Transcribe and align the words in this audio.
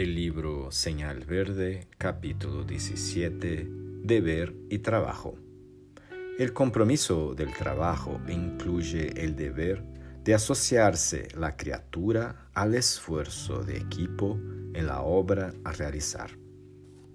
libro 0.00 0.70
Señal 0.70 1.24
Verde, 1.24 1.86
capítulo 1.98 2.64
17, 2.64 3.68
Deber 4.02 4.54
y 4.70 4.78
Trabajo. 4.78 5.36
El 6.38 6.54
compromiso 6.54 7.34
del 7.34 7.52
trabajo 7.52 8.18
incluye 8.26 9.22
el 9.22 9.36
deber 9.36 9.84
de 10.24 10.34
asociarse 10.34 11.28
la 11.36 11.56
criatura 11.56 12.48
al 12.54 12.74
esfuerzo 12.74 13.62
de 13.62 13.76
equipo 13.76 14.38
en 14.72 14.86
la 14.86 15.02
obra 15.02 15.52
a 15.62 15.72
realizar. 15.72 16.30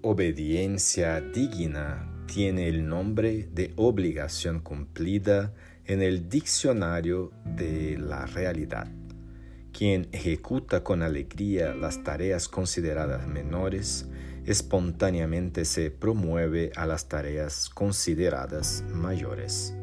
Obediencia 0.02 1.20
digna 1.20 2.24
tiene 2.26 2.68
el 2.68 2.86
nombre 2.86 3.48
de 3.52 3.72
obligación 3.76 4.60
cumplida 4.60 5.52
en 5.84 6.00
el 6.00 6.28
diccionario 6.28 7.32
de 7.44 7.98
la 7.98 8.24
realidad. 8.26 8.88
Quien 9.72 10.08
ejecuta 10.12 10.82
con 10.82 11.02
alegría 11.02 11.74
las 11.74 12.02
tareas 12.02 12.48
consideradas 12.48 13.26
menores, 13.26 14.06
espontáneamente 14.44 15.64
se 15.64 15.90
promueve 15.90 16.72
a 16.74 16.86
las 16.86 17.08
tareas 17.08 17.68
consideradas 17.68 18.82
mayores. 18.88 19.74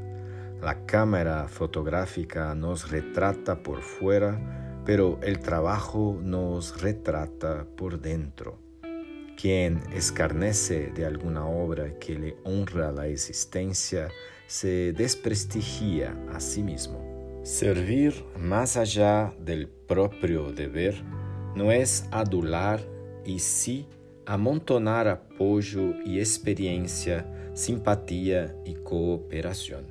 La 0.61 0.85
cámara 0.85 1.47
fotográfica 1.47 2.55
nos 2.55 2.89
retrata 2.89 3.61
por 3.61 3.81
fuera, 3.81 4.81
pero 4.85 5.19
el 5.21 5.39
trabajo 5.39 6.19
nos 6.21 6.81
retrata 6.81 7.67
por 7.75 8.01
dentro. 8.01 8.57
Quien 9.37 9.83
escarnece 9.93 10.91
de 10.95 11.05
alguna 11.05 11.45
obra 11.45 11.99
que 11.99 12.17
le 12.17 12.37
honra 12.43 12.91
la 12.91 13.07
existencia 13.07 14.09
se 14.47 14.93
desprestigia 14.93 16.17
a 16.33 16.39
sí 16.39 16.63
mismo. 16.63 17.14
Servir 17.45 18.25
más 18.39 18.75
allá 18.75 19.31
del 19.37 19.67
propio 19.67 20.51
deber 20.51 21.03
no 21.55 21.71
es 21.71 22.07
adular 22.09 22.81
y 23.23 23.37
sí 23.37 23.85
amontonar 24.25 25.07
apoyo 25.07 25.93
y 26.03 26.17
experiencia, 26.17 27.51
simpatía 27.53 28.55
y 28.65 28.73
cooperación. 28.73 29.85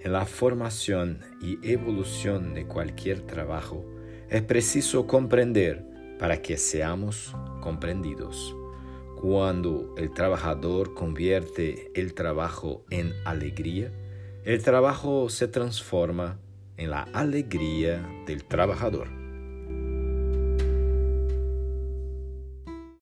En 0.00 0.12
la 0.12 0.26
formación 0.26 1.20
y 1.40 1.66
evolución 1.66 2.52
de 2.52 2.66
cualquier 2.66 3.22
trabajo 3.22 3.86
es 4.28 4.42
preciso 4.42 5.06
comprender 5.06 5.86
para 6.18 6.42
que 6.42 6.58
seamos 6.58 7.34
comprendidos. 7.62 8.54
Cuando 9.18 9.94
el 9.96 10.12
trabajador 10.12 10.92
convierte 10.92 11.90
el 11.94 12.12
trabajo 12.12 12.84
en 12.90 13.14
alegría, 13.24 13.90
el 14.44 14.62
trabajo 14.62 15.30
se 15.30 15.48
transforma 15.48 16.38
en 16.82 16.90
la 16.90 17.02
alegría 17.12 18.02
del 18.26 18.44
trabajador. 18.44 19.21